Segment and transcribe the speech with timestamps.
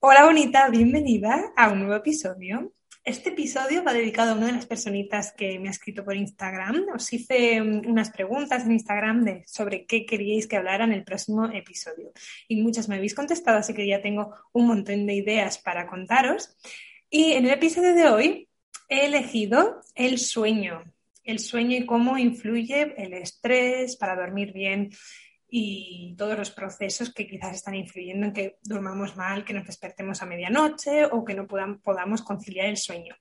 [0.00, 2.72] Hola bonita, bienvenida a un nuevo episodio.
[3.02, 6.86] Este episodio va dedicado a una de las personitas que me ha escrito por Instagram.
[6.94, 11.02] Os hice mm, unas preguntas en Instagram de sobre qué queríais que hablara en el
[11.02, 12.12] próximo episodio.
[12.46, 16.56] Y muchas me habéis contestado, así que ya tengo un montón de ideas para contaros.
[17.10, 18.48] Y en el episodio de hoy
[18.88, 20.84] he elegido el sueño.
[21.24, 24.90] El sueño y cómo influye el estrés para dormir bien
[25.50, 30.22] y todos los procesos que quizás están influyendo en que durmamos mal, que nos despertemos
[30.22, 33.14] a medianoche o que no podamos conciliar el sueño.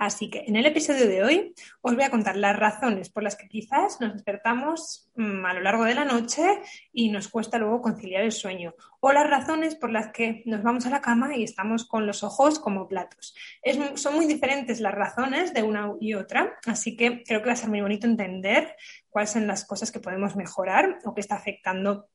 [0.00, 3.36] Así que en el episodio de hoy os voy a contar las razones por las
[3.36, 6.42] que quizás nos despertamos mm, a lo largo de la noche
[6.90, 8.72] y nos cuesta luego conciliar el sueño.
[9.00, 12.22] O las razones por las que nos vamos a la cama y estamos con los
[12.22, 13.34] ojos como platos.
[13.96, 17.56] son muy diferentes las razones de una y otra, así que creo que va a
[17.56, 18.74] ser muy bonito entender
[19.10, 22.08] cuáles son las cosas que podemos mejorar o que está afectando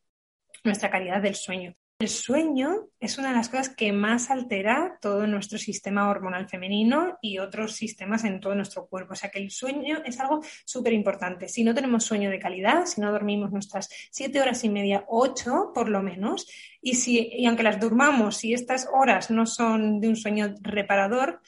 [0.64, 1.75] nuestra calidad del sueño.
[1.97, 7.17] El sueño es una de las cosas que más altera todo nuestro sistema hormonal femenino
[7.21, 9.13] y otros sistemas en todo nuestro cuerpo.
[9.13, 11.47] O sea que el sueño es algo súper importante.
[11.47, 15.71] Si no tenemos sueño de calidad, si no dormimos nuestras siete horas y media, ocho
[15.73, 16.47] por lo menos,
[16.81, 21.41] y, si, y aunque las durmamos, si estas horas no son de un sueño reparador,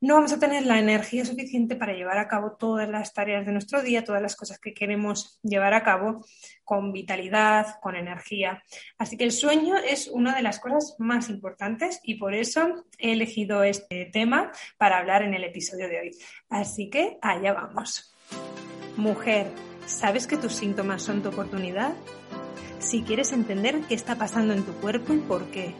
[0.00, 3.52] no vamos a tener la energía suficiente para llevar a cabo todas las tareas de
[3.52, 6.24] nuestro día, todas las cosas que queremos llevar a cabo
[6.64, 8.62] con vitalidad, con energía.
[8.96, 13.12] Así que el sueño es una de las cosas más importantes y por eso he
[13.12, 16.10] elegido este tema para hablar en el episodio de hoy.
[16.48, 18.14] Así que allá vamos.
[18.96, 19.46] Mujer,
[19.86, 21.94] ¿sabes que tus síntomas son tu oportunidad?
[22.78, 25.74] Si quieres entender qué está pasando en tu cuerpo y por qué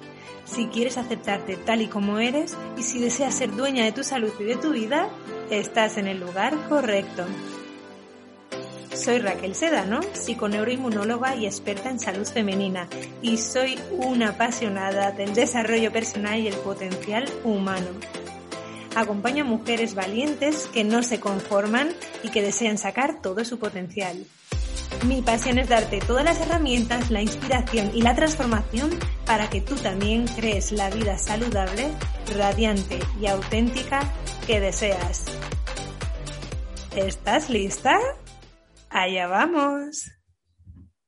[0.48, 4.32] si quieres aceptarte tal y como eres y si deseas ser dueña de tu salud
[4.40, 5.08] y de tu vida,
[5.50, 7.24] estás en el lugar correcto.
[8.94, 12.88] Soy Raquel Sedano, psiconeuroinmunóloga y experta en salud femenina,
[13.22, 17.90] y soy una apasionada del desarrollo personal y el potencial humano.
[18.96, 21.90] Acompaño a mujeres valientes que no se conforman
[22.24, 24.24] y que desean sacar todo su potencial.
[25.06, 28.90] Mi pasión es darte todas las herramientas, la inspiración y la transformación
[29.24, 31.90] para que tú también crees la vida saludable,
[32.36, 34.00] radiante y auténtica
[34.46, 35.26] que deseas.
[36.96, 37.98] ¿Estás lista?
[38.90, 40.10] Allá vamos.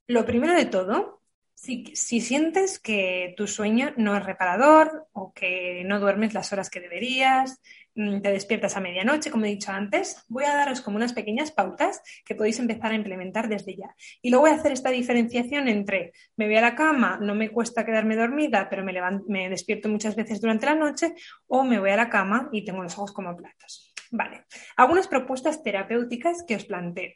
[0.06, 1.22] Lo primero de todo,
[1.54, 6.70] si, si, sientes que tu sueño no es reparador o que no duermes las horas
[6.70, 7.60] que deberías,
[7.94, 12.02] te despiertas a medianoche, como he dicho antes, voy a daros como unas pequeñas pautas
[12.24, 13.94] que podéis empezar a implementar desde ya.
[14.22, 17.50] Y luego voy a hacer esta diferenciación entre me voy a la cama, no me
[17.50, 18.94] cuesta quedarme dormida, pero me,
[19.28, 21.14] me despierto muchas veces durante la noche,
[21.46, 23.92] o me voy a la cama y tengo los ojos como platos.
[24.10, 24.44] Vale,
[24.76, 27.12] algunas propuestas terapéuticas que os planteo.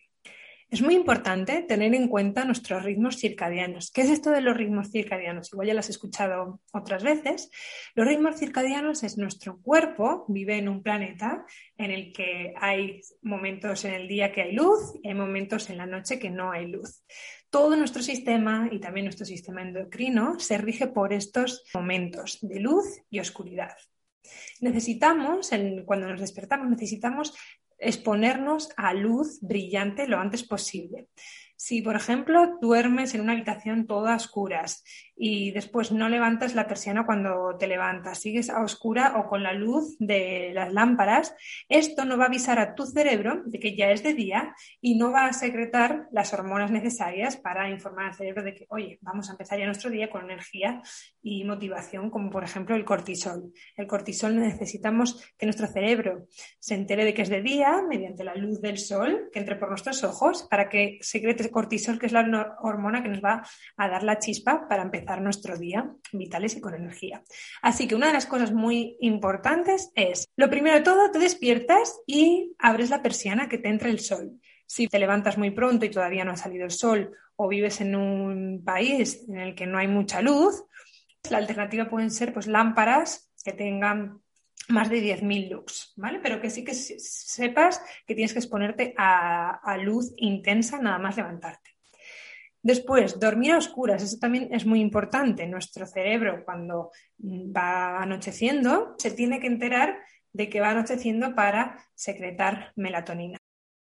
[0.71, 3.91] Es muy importante tener en cuenta nuestros ritmos circadianos.
[3.91, 5.53] ¿Qué es esto de los ritmos circadianos?
[5.53, 7.51] Igual ya lo has escuchado otras veces.
[7.95, 11.45] Los ritmos circadianos es nuestro cuerpo, vive en un planeta
[11.77, 15.79] en el que hay momentos en el día que hay luz y hay momentos en
[15.79, 17.05] la noche que no hay luz.
[17.51, 22.85] Todo nuestro sistema y también nuestro sistema endocrino se rige por estos momentos de luz
[23.11, 23.75] y oscuridad
[24.61, 25.51] necesitamos,
[25.85, 27.35] cuando nos despertamos, necesitamos
[27.79, 31.09] exponernos a luz brillante lo antes posible.
[31.57, 34.83] Si, por ejemplo, duermes en una habitación toda oscuras
[35.17, 39.53] y después no levantas la persiana cuando te levantas, sigues a oscura o con la
[39.53, 41.35] luz de las lámparas,
[41.69, 44.97] esto no va a avisar a tu cerebro de que ya es de día y
[44.97, 49.29] no va a secretar las hormonas necesarias para informar al cerebro de que, oye, vamos
[49.29, 50.83] a empezar ya nuestro día con energía
[51.23, 53.53] y motivación, como por ejemplo el cortisol.
[53.77, 56.27] El cortisol necesitamos que nuestro cerebro
[56.59, 59.69] se entere de que es de día mediante la luz del sol que entre por
[59.69, 63.43] nuestros ojos para que secrete el cortisol, que es la hormona que nos va
[63.77, 67.23] a dar la chispa para empezar nuestro día vitales y con energía.
[67.63, 72.01] Así que una de las cosas muy importantes es, lo primero de todo, te despiertas
[72.07, 74.41] y abres la persiana que te entre el sol.
[74.67, 77.95] Si te levantas muy pronto y todavía no ha salido el sol o vives en
[77.95, 80.65] un país en el que no hay mucha luz,
[81.31, 84.21] la alternativa pueden ser pues lámparas que tengan
[84.69, 86.21] más de 10.000 lux, ¿vale?
[86.23, 91.64] Pero que sí que sepas que tienes que exponerte a luz intensa nada más levantarte.
[92.65, 95.47] Después, dormir a oscuras, eso también es muy importante.
[95.47, 96.91] Nuestro cerebro, cuando
[97.23, 99.99] va anocheciendo, se tiene que enterar
[100.33, 103.39] de que va anocheciendo para secretar melatonina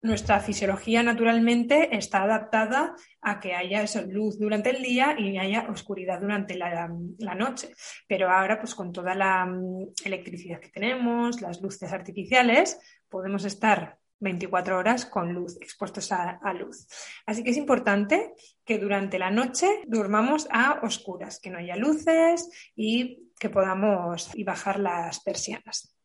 [0.03, 6.19] nuestra fisiología naturalmente está adaptada a que haya luz durante el día y haya oscuridad
[6.19, 6.89] durante la,
[7.35, 7.69] noche.
[8.05, 13.97] Pero ahora, pues con toda la mm, electricidad que tenemos, las luces artificiales, podemos estar
[14.19, 16.87] 24 horas con luz, expuestos a, luz.
[17.25, 18.33] Así que es importante
[18.65, 24.43] que durante la noche durmamos a oscuras, que no haya luces y que podamos y
[24.43, 25.95] bajar las persianas.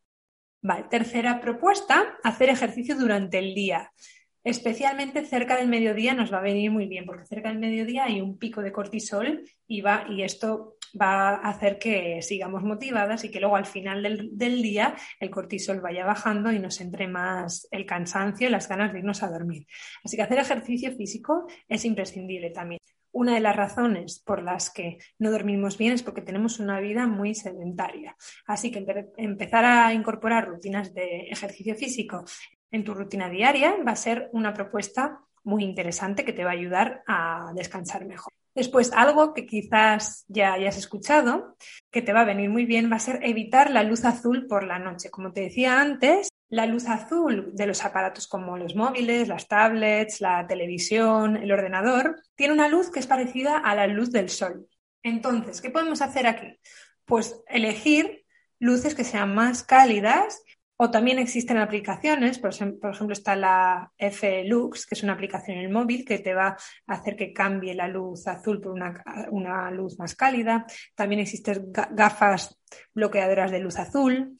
[0.60, 3.93] Vale, tercera propuesta, hacer ejercicio durante el día.
[4.43, 8.20] Especialmente cerca del mediodía nos va a venir muy bien, porque cerca del mediodía hay
[8.20, 13.31] un pico de cortisol y, va, y esto va a hacer que sigamos motivadas y
[13.31, 17.87] que luego al final del, día el cortisol vaya bajando y nos entre más el
[17.87, 19.67] cansancio y las ganas de irnos a dormir.
[20.05, 22.81] Así que hacer ejercicio físico es imprescindible también.
[23.11, 27.06] Una de las razones por las que no dormimos bien es porque tenemos una vida
[27.06, 28.17] muy sedentaria.
[28.46, 28.84] Así que
[29.17, 32.25] empezar a incorporar rutinas de ejercicio físico
[32.70, 36.55] en tu rutina diaria va a ser una propuesta muy interesante que te va a
[36.55, 38.32] ayudar a descansar mejor.
[38.58, 41.56] Después, algo que quizás ya hayas escuchado,
[41.93, 44.64] que te va a venir muy bien, va a ser evitar la luz azul por
[44.64, 45.10] la noche.
[45.10, 50.20] Como te decía antes, la luz azul de los aparatos como los móviles, las tablets,
[50.20, 54.66] la televisión, el ordenador, tiene una luz que es parecida a la luz del sol.
[55.05, 56.58] Entonces, ¿qué podemos hacer aquí?
[57.05, 58.25] Pues elegir
[58.58, 60.43] luces que sean más cálidas
[60.81, 65.73] o también existen aplicaciones, por ejemplo, está la F-Lux, que es una aplicación en el
[65.73, 69.03] móvil que te va a hacer que cambie la luz azul por una,
[69.33, 70.67] una luz más cálida.
[70.95, 72.61] También existen gafas
[72.95, 74.39] bloqueadoras de luz azul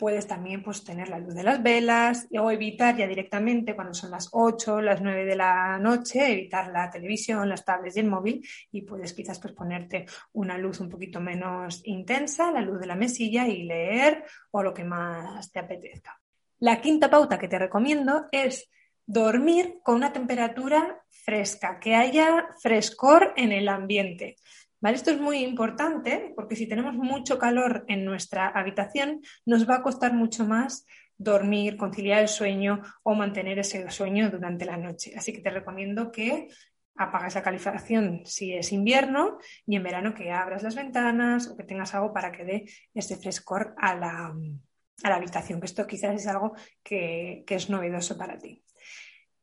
[0.00, 4.10] puedes también pues, tener la luz de las velas o evitar ya directamente cuando son
[4.10, 8.48] las 8, las 9 de la noche, evitar la televisión, las tablets y el móvil
[8.72, 12.96] y puedes quizás pues, ponerte una luz un poquito menos intensa, la luz de la
[12.96, 16.18] mesilla y leer o lo que más te apetezca.
[16.60, 18.70] La quinta pauta que te recomiendo es
[19.04, 24.36] dormir con una temperatura fresca, que haya frescor en el ambiente.
[24.82, 29.82] Esto es muy importante porque si tenemos mucho calor en nuestra habitación, nos va a
[29.82, 30.86] costar mucho más
[31.18, 35.12] dormir, conciliar el sueño o mantener ese sueño durante la noche.
[35.16, 36.48] Así que te recomiendo que
[36.96, 41.64] apagas la calefacción si es invierno y en verano que abras las ventanas o que
[41.64, 44.34] tengas algo para que dé ese frescor a la,
[45.02, 48.64] habitación, que esto quizás es algo que es novedoso para ti.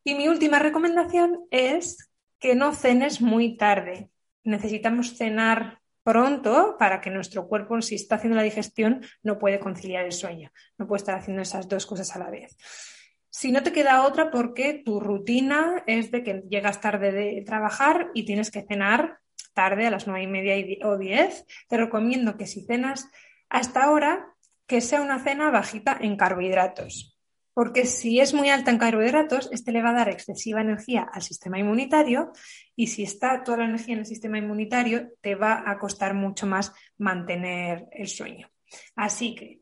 [0.04, 4.10] Y mi última recomendación es que no cenes muy tarde
[4.44, 10.06] necesitamos cenar pronto para que nuestro cuerpo, si está haciendo la digestión, no puede conciliar
[10.06, 12.56] el sueño, no puede estar haciendo esas dos cosas a la vez.
[13.30, 18.10] Si no te queda otra porque tu rutina es de que llegas tarde de trabajar
[18.14, 19.20] y tienes que cenar
[19.54, 23.10] tarde a las nueve y media o diez, te recomiendo que si cenas
[23.50, 24.34] hasta ahora,
[24.66, 27.17] que sea una cena bajita en carbohidratos
[27.58, 31.24] porque si es muy alta en carbohidratos, este le va a dar excesiva energía al
[31.24, 32.32] sistema inmunitario
[32.76, 36.46] y si está toda la energía en el sistema inmunitario, te va a costar mucho
[36.46, 38.48] más mantener el sueño.
[38.96, 39.60] Así que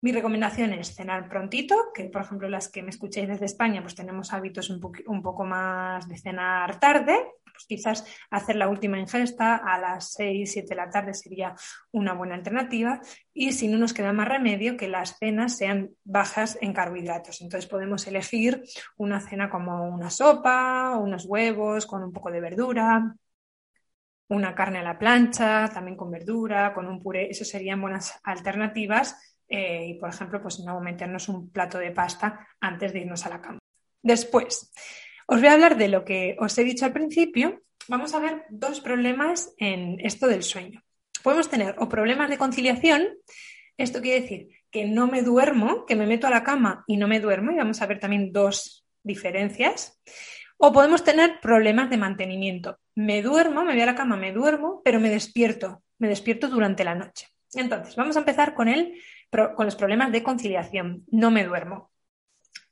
[0.00, 3.94] mi recomendación es cenar prontito, que por ejemplo las que me escuchéis desde España, pues
[3.94, 7.24] tenemos hábitos un, un poco más de cenar tarde,
[7.58, 11.56] pues quizás hacer la última ingesta a las 6, 7 de la tarde sería
[11.90, 13.00] una buena alternativa
[13.34, 17.40] y si no nos queda más remedio que las cenas sean bajas en carbohidratos.
[17.40, 18.62] Entonces podemos elegir
[18.96, 23.16] una cena como una sopa, unos huevos con un poco de verdura,
[24.28, 29.36] una carne a la plancha, también con verdura, con un puré, eso serían buenas alternativas.
[29.48, 33.30] Eh, y, por ejemplo, pues no meternos un plato de pasta antes de irnos a
[33.30, 33.58] la cama.
[34.02, 34.70] Después,
[35.30, 37.62] os voy a hablar de lo que os he dicho al principio.
[37.86, 40.82] Vamos a ver dos problemas en esto del sueño.
[41.22, 43.08] Podemos tener o problemas de conciliación,
[43.76, 47.08] esto quiere decir que no me duermo, que me meto a la cama y no
[47.08, 50.00] me duermo, y vamos a ver también dos diferencias.
[50.56, 52.78] O podemos tener problemas de mantenimiento.
[52.94, 56.84] Me duermo, me voy a la cama, me duermo, pero me despierto, me despierto durante
[56.84, 57.28] la noche.
[57.52, 58.94] Entonces, vamos a empezar con, el,
[59.30, 61.04] con los problemas de conciliación.
[61.10, 61.90] No me duermo.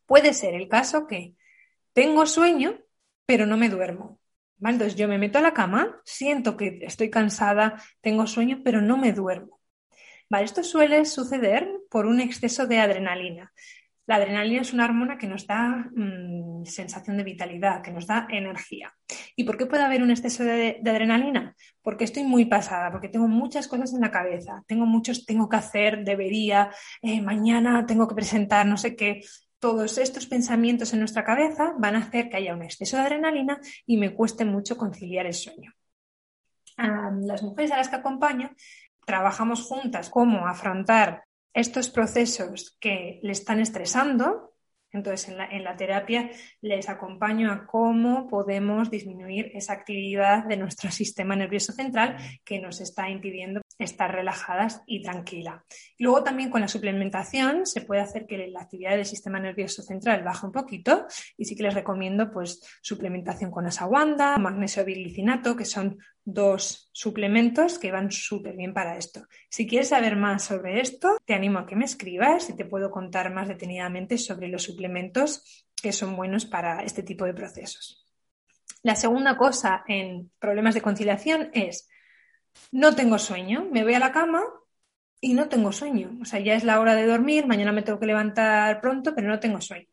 [0.07, 1.35] Puede ser el caso que
[1.97, 2.79] tengo sueño,
[3.25, 4.21] pero no me duermo.
[4.61, 8.99] Entonces yo me meto a la cama, siento que estoy cansada, tengo sueño, pero no
[8.99, 9.61] me duermo.
[10.29, 13.51] Vale, esto suele suceder por un exceso de adrenalina.
[14.07, 18.29] La adrenalina es una hormona que nos da mm, sensación de vitalidad, que nos da
[18.31, 18.93] energía.
[19.35, 21.57] ¿Y por qué puede haber un exceso de, adrenalina?
[21.81, 25.57] Porque estoy muy pasada, porque tengo muchas cosas en la cabeza, tengo muchos, tengo que
[25.57, 29.23] hacer, debería, eh, mañana tengo que presentar, no sé qué
[29.59, 33.61] todos estos pensamientos en nuestra cabeza van a hacer que haya un exceso de adrenalina
[33.87, 35.73] y me cueste mucho conciliar el sueño.
[36.77, 38.51] las mujeres a las que acompaño
[39.07, 44.53] trabajamos juntas cómo afrontar estos procesos que le están estresando.
[44.93, 50.57] Entonces, en la, en la, terapia les acompaño a cómo podemos disminuir esa actividad de
[50.59, 55.65] nuestro sistema nervioso central que nos está impidiendo estar relajadas y tranquila.
[55.99, 60.23] Luego también con la suplementación se puede hacer que la actividad del sistema nervioso central
[60.23, 61.07] baje un poquito
[61.37, 67.79] y sí que les recomiendo pues suplementación con asawanda, magnesio bilicinato, que son dos suplementos
[67.79, 69.27] que van súper bien para esto.
[69.49, 72.91] Si quieres saber más sobre esto, te animo a que me escribas y te puedo
[72.91, 78.07] contar más detenidamente sobre los suplementos que son buenos para este tipo de procesos.
[78.83, 81.89] La segunda cosa en problemas de conciliación es
[82.73, 84.43] no tengo sueño, me voy a la cama
[85.21, 86.19] y no tengo sueño.
[86.21, 89.29] O sea, ya es la hora de dormir, mañana me tengo que levantar pronto, pero
[89.29, 89.87] no tengo sueño.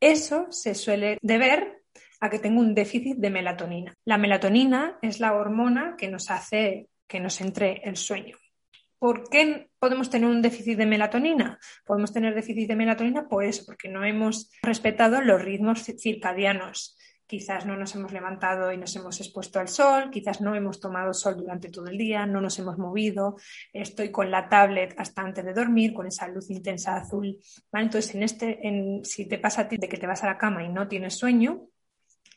[0.00, 1.82] Eso se suele deber
[2.20, 3.94] a que tengo un déficit de melatonina.
[4.04, 8.36] La melatonina es la hormona que nos hace que nos entre el sueño.
[8.98, 11.58] ¿Por qué podemos tener un déficit de melatonina?
[11.86, 16.97] Podemos tener déficit de melatonina por eso, porque no hemos respetado los ritmos circadianos
[17.28, 21.12] quizás no nos hemos levantado y nos hemos expuesto al sol, quizás no hemos tomado
[21.12, 23.36] sol durante todo el día, no nos hemos movido,
[23.72, 27.38] estoy con la tablet hasta antes de dormir, con esa luz intensa azul.
[27.72, 30.64] Entonces, en este, si te pasa a ti de que te vas a la cama
[30.64, 31.68] y no tienes sueño,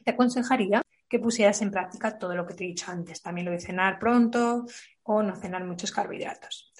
[0.03, 3.51] te aconsejaría que pusieras en práctica todo lo que te he dicho antes, también lo
[3.51, 4.65] de cenar pronto
[5.03, 6.73] o no cenar muchos carbohidratos.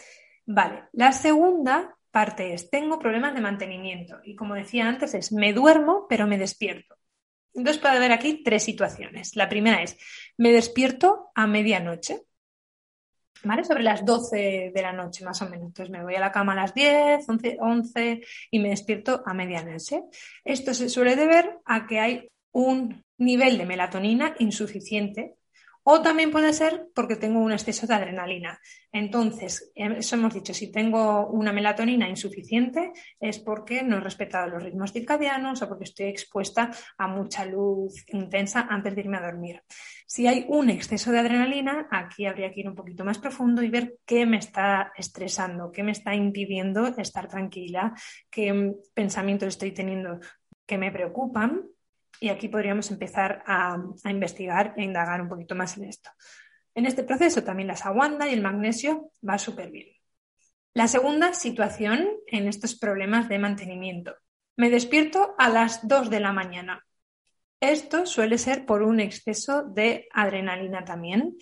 [0.46, 5.53] Vale, la segunda parte es, tengo problemas de mantenimiento y como decía antes es, me
[5.53, 6.96] duermo pero me despierto.
[7.53, 9.36] Entonces puede haber aquí tres situaciones.
[9.36, 9.98] La primera es,
[10.38, 12.22] me despierto a medianoche,
[13.43, 13.63] ¿vale?
[13.63, 15.67] Sobre las 12 de la noche más o menos.
[15.67, 19.34] Entonces me voy a la cama a las 10, 11, 11 y me despierto a
[19.34, 20.03] medianoche.
[20.43, 25.36] Esto se suele deber a que hay un nivel de melatonina insuficiente
[25.84, 28.60] o también puede ser porque tengo un exceso de adrenalina.
[28.92, 34.48] Entonces, eh, eso hemos dicho, si tengo una melatonina insuficiente es porque no he respetado
[34.48, 39.26] los ritmos circadianos o porque estoy expuesta a mucha luz intensa antes de irme a
[39.26, 39.64] dormir.
[40.06, 43.70] Si hay un exceso de adrenalina, aquí habría que ir un poquito más profundo y
[43.70, 47.94] ver qué me está estresando, qué me está impidiendo estar tranquila,
[48.30, 50.20] qué pensamientos estoy teniendo
[50.66, 51.64] que me preocupan
[52.22, 56.12] y aquí podríamos empezar a, investigar e indagar un poquito más en esto.
[56.75, 59.88] En este proceso también la saguanda y el magnesio va súper bien.
[60.75, 64.16] La segunda situación en estos problemas de mantenimiento.
[64.56, 66.86] Me despierto a las 2 de la mañana.
[67.60, 71.38] Esto suele ser por un exceso de adrenalina también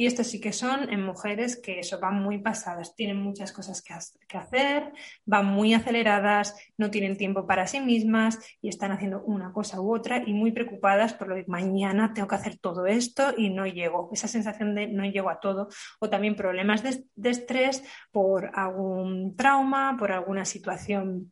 [0.00, 3.82] y esto sí que son en mujeres que eso van muy pasadas, tienen muchas cosas
[3.82, 4.94] que, hacer,
[5.26, 9.94] van muy aceleradas, no tienen tiempo para sí mismas y están haciendo una cosa u
[9.94, 13.66] otra y muy preocupadas por lo de mañana tengo que hacer todo esto y no
[13.66, 14.08] llego.
[14.10, 15.68] Esa sensación de no llego a todo
[16.00, 21.30] o también problemas de, de estrés por algún trauma, por alguna situación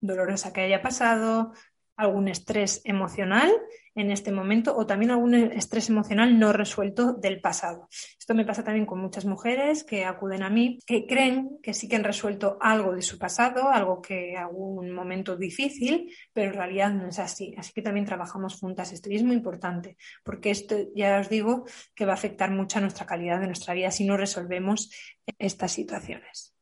[0.00, 1.52] dolorosa que haya pasado,
[1.98, 3.52] algún estrés emocional
[3.94, 7.88] en este momento o también algún estrés emocional no resuelto del pasado.
[8.18, 11.88] Esto me pasa también con muchas mujeres que acuden a mí que creen que sí
[11.88, 16.92] que han resuelto algo de su pasado, algo que algún momento difícil, pero en realidad
[16.92, 17.54] no es así.
[17.58, 21.64] Así que también trabajamos juntas esto y es muy importante porque esto ya os digo
[21.96, 24.90] que va a afectar mucho a nuestra calidad de nuestra vida si no resolvemos
[25.38, 26.54] estas situaciones.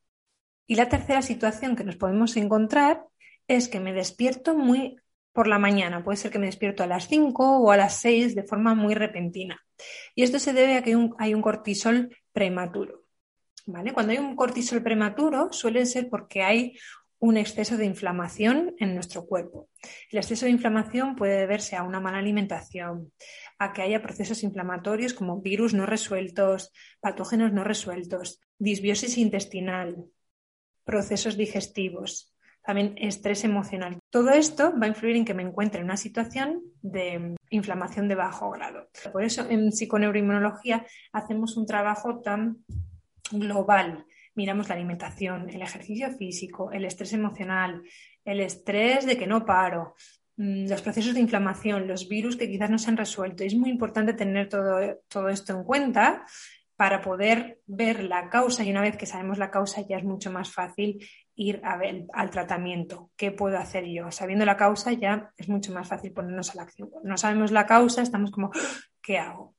[0.66, 3.04] Y la tercera situación que nos podemos encontrar
[3.46, 4.96] es que me despierto muy
[5.36, 6.02] por la mañana.
[6.02, 8.94] Puede ser que me despierto a las 5 o a las 6 de forma muy
[8.94, 9.62] repentina.
[10.14, 13.04] Y esto se debe a que hay un, cortisol prematuro.
[13.66, 13.92] ¿vale?
[13.92, 16.78] Cuando hay un cortisol prematuro suele ser porque hay
[17.18, 19.68] un exceso de inflamación en nuestro cuerpo.
[20.10, 23.12] El exceso de inflamación puede deberse a una mala alimentación,
[23.58, 30.06] a que haya procesos inflamatorios como virus no resueltos, patógenos no resueltos, disbiosis intestinal,
[30.84, 32.35] procesos digestivos,
[32.66, 33.98] también estrés emocional.
[34.10, 38.16] Todo esto va a influir en que me encuentre en una situación de inflamación de
[38.16, 38.88] bajo grado.
[39.12, 42.64] Por eso en psiconeuroinmunología hacemos un trabajo tan
[43.30, 44.04] global.
[44.34, 47.82] Miramos la alimentación, el ejercicio físico, el estrés emocional,
[48.24, 49.94] el estrés de que no paro,
[50.36, 53.44] mm, los procesos de inflamación, los virus que quizás no se han resuelto.
[53.44, 56.26] es muy importante tener todo, todo esto en cuenta
[56.74, 60.30] para poder ver la causa y una vez que sabemos la causa ya es mucho
[60.30, 60.98] más fácil
[61.36, 63.10] ir a ver, al tratamiento.
[63.16, 64.10] ¿Qué puedo hacer yo?
[64.10, 66.90] Sabiendo la causa ya es mucho más fácil ponernos a la acción.
[67.04, 68.50] No sabemos la causa estamos como,
[69.02, 69.54] ¿qué hago?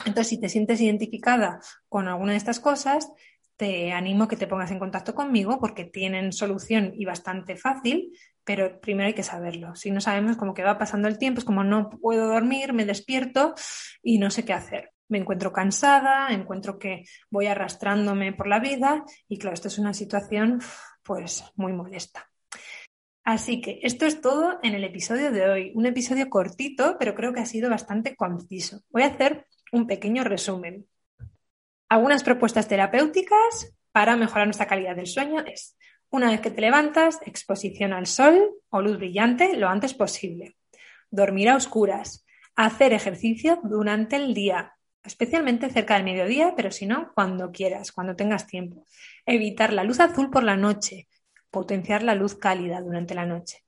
[0.00, 3.10] Entonces, si te sientes identificada con alguna de estas cosas,
[3.56, 8.12] te animo a que te pongas en contacto conmigo porque tienen solución y bastante fácil,
[8.42, 9.76] pero primero hay que saberlo.
[9.76, 12.84] Si no sabemos, como que va pasando el tiempo, es como no puedo dormir, me
[12.84, 13.54] despierto
[14.02, 14.93] y no sé qué hacer.
[15.08, 19.94] Me encuentro cansada, encuentro que voy arrastrándome por la vida y claro, esto es una
[19.94, 20.60] situación
[21.02, 22.30] pues muy molesta.
[23.24, 25.72] Así que esto es todo en el episodio de hoy.
[25.74, 28.80] Un episodio cortito, pero creo que ha sido bastante conciso.
[28.90, 30.86] Voy a hacer un pequeño resumen.
[31.88, 35.76] Algunas propuestas terapéuticas para mejorar nuestra calidad del sueño es,
[36.10, 40.56] una vez que te levantas, exposición al sol o luz brillante lo antes posible.
[41.10, 42.26] Dormir a oscuras.
[42.56, 44.73] Hacer ejercicio durante el día,
[45.04, 48.86] especialmente cerca del mediodía, pero si no, cuando quieras, cuando tengas tiempo.
[49.26, 51.08] Evitar la luz azul por la noche,
[51.50, 53.64] potenciar la luz cálida durante la noche.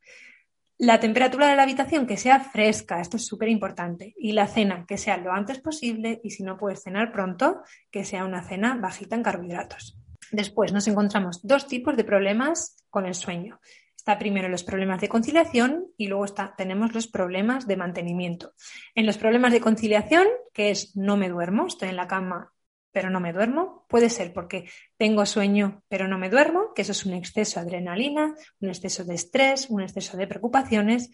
[0.79, 4.15] La temperatura de la habitación que sea fresca, esto es súper importante.
[4.19, 8.05] Y la cena que sea lo antes posible y si no puedes cenar pronto, que
[8.05, 9.99] sea una cena bajita en carbohidratos.
[10.33, 13.59] Después nos encontramos dos tipos de problemas con el sueño.
[14.07, 18.53] Está primero los problemas de conciliación y luego está, tenemos los problemas de mantenimiento.
[18.95, 22.53] En los problemas de conciliación, que es no me duermo, estoy en la cama
[22.93, 23.85] pero no me duermo.
[23.89, 27.67] Puede ser porque tengo sueño, pero no me duermo, que eso es un exceso de
[27.67, 31.11] adrenalina, un exceso de estrés, un exceso de preocupaciones.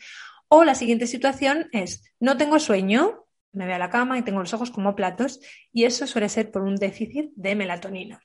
[0.49, 4.41] O la siguiente situación es, no tengo sueño, me voy a la cama y tengo
[4.41, 5.41] los ojos como platos,
[5.73, 8.21] y eso suele ser por un déficit de melatonina.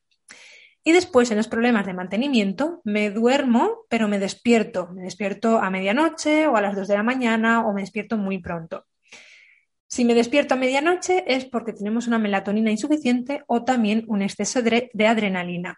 [0.88, 4.88] Y después, en los problemas de mantenimiento, me duermo, pero me despierto.
[4.94, 8.40] Me despierto a medianoche o a las 2 de la mañana o me despierto muy
[8.40, 8.86] pronto.
[9.86, 14.62] Si me despierto a medianoche es porque tenemos una melatonina insuficiente o también un exceso
[14.62, 15.78] de, adrenalina.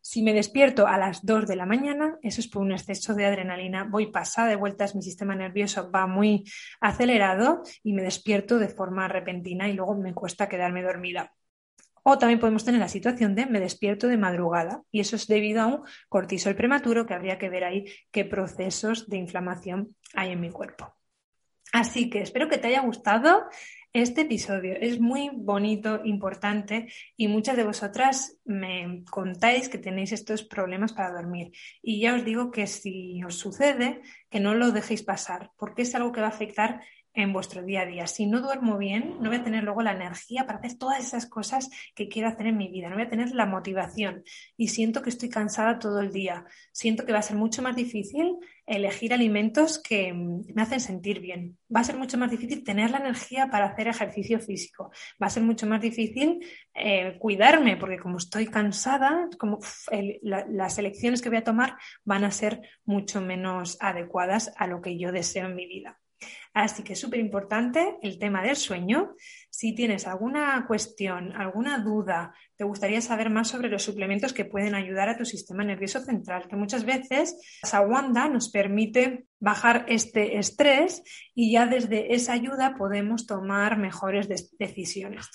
[0.00, 3.26] Si me despierto a las 2 de la mañana, eso es por un exceso de
[3.26, 3.84] adrenalina.
[3.84, 6.44] Voy pasada de vueltas, mi sistema nervioso va muy
[6.80, 11.34] acelerado y me despierto de forma repentina y luego me cuesta quedarme dormida.
[12.06, 15.62] O también podemos tener la situación de me despierto de madrugada y eso es debido
[15.62, 20.40] a un cortisol prematuro que habría que ver ahí qué procesos de inflamación hay en
[20.40, 20.94] mi cuerpo.
[21.72, 23.48] Así que espero que te haya gustado
[23.94, 24.74] este episodio.
[24.78, 31.10] Es muy bonito, importante y muchas de vosotras me contáis que tenéis estos problemas para
[31.10, 31.52] dormir.
[31.80, 35.94] Y ya os digo que si os sucede, que no lo dejéis pasar, porque es
[35.94, 36.82] algo que va a afectar
[37.14, 38.06] en vuestro día a día.
[38.06, 41.26] Si no duermo bien, no voy a tener luego la energía para hacer todas esas
[41.26, 44.24] cosas que quiero hacer en mi vida, no voy a tener la motivación
[44.56, 46.44] y siento que estoy cansada todo el día.
[46.72, 51.58] Siento que va a ser mucho más difícil elegir alimentos que me hacen sentir bien.
[51.74, 54.90] Va a ser mucho más difícil tener la energía para hacer ejercicio físico.
[55.22, 56.40] Va a ser mucho más difícil
[56.74, 59.58] eh, cuidarme porque como estoy cansada, como
[60.22, 64.98] las elecciones que voy a tomar van a ser mucho menos adecuadas a lo que
[64.98, 66.00] yo deseo en mi vida.
[66.52, 69.14] Así que es súper importante el tema del sueño.
[69.50, 74.74] Si tienes alguna cuestión, alguna duda, te gustaría saber más sobre los suplementos que pueden
[74.74, 80.38] ayudar a tu sistema nervioso central, que muchas veces la Sawanda nos permite bajar este
[80.38, 81.02] estrés
[81.34, 85.28] y ya desde esa ayuda podemos tomar mejores decisiones.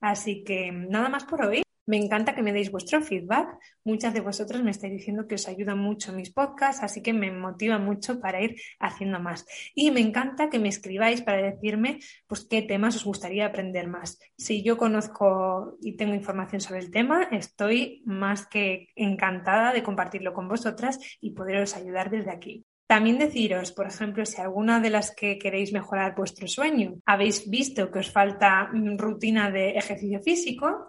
[0.00, 1.62] Así que nada más por hoy.
[1.84, 3.58] Me encanta que me deis vuestro feedback.
[3.84, 7.32] Muchas de vosotros me estáis diciendo que os ayudan mucho mis podcasts, así que me
[7.32, 9.44] motiva mucho para ir haciendo más.
[9.74, 14.20] Y me encanta que me escribáis para decirme pues, qué temas os gustaría aprender más.
[14.38, 20.32] Si yo conozco y tengo información sobre el tema, estoy más que encantada de compartirlo
[20.34, 22.64] con vosotras y poderos ayudar desde aquí.
[22.86, 27.90] También deciros, por ejemplo, si alguna de las que queréis mejorar vuestro sueño habéis visto
[27.90, 30.88] que os falta rutina de ejercicio físico,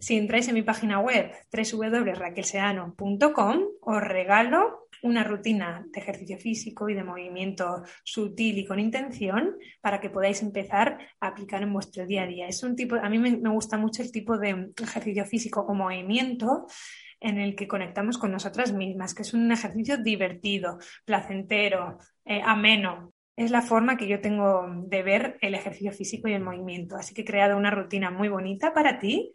[0.00, 6.94] si entráis en mi página web www.raquelseano.com, os regalo una rutina de ejercicio físico y
[6.94, 12.22] de movimiento sutil y con intención para que podáis empezar a aplicar en vuestro día
[12.22, 12.48] a día.
[12.48, 16.66] Es un tipo, a mí me, gusta mucho el tipo de ejercicio físico o movimiento
[17.20, 23.12] en el que conectamos con nosotras mismas, que es un ejercicio divertido, placentero, eh, ameno.
[23.36, 26.96] Es la forma que yo tengo de ver el ejercicio físico y el movimiento.
[26.96, 29.32] Así que he creado una rutina muy bonita para ti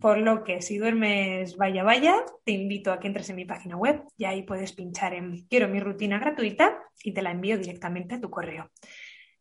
[0.00, 3.76] por lo que si duermes vaya vaya, te invito a que entres en mi página
[3.76, 8.14] web y ahí puedes pinchar en Quiero mi rutina gratuita y te la envío directamente
[8.14, 8.70] a tu correo.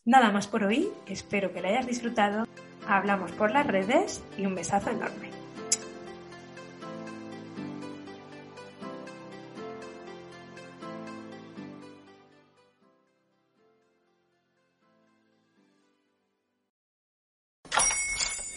[0.05, 2.47] Nada más por hoy, espero que la hayas disfrutado.
[2.87, 5.28] Hablamos por las redes y un besazo enorme.